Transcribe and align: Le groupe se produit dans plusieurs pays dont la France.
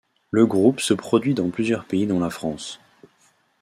Le 0.31 0.47
groupe 0.47 0.79
se 0.79 0.95
produit 0.95 1.35
dans 1.35 1.51
plusieurs 1.51 1.85
pays 1.85 2.07
dont 2.07 2.19
la 2.19 2.31
France. 2.31 2.79